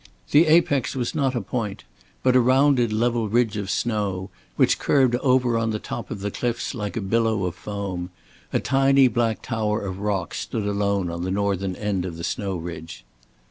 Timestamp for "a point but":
1.35-2.35